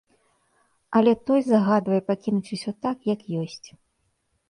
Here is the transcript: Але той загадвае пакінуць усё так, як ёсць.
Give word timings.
Але 0.99 1.13
той 1.27 1.45
загадвае 1.49 2.01
пакінуць 2.09 2.53
усё 2.59 2.71
так, 2.89 2.97
як 3.15 3.19
ёсць. 3.47 3.67